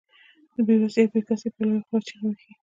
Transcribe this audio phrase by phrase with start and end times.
[0.65, 2.51] بې وسي او بې کسي يې په لويه خوله چيغې وهي.